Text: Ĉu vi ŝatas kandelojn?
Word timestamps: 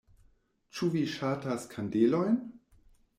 Ĉu 0.77 0.87
vi 0.95 1.03
ŝatas 1.15 1.67
kandelojn? 1.73 2.41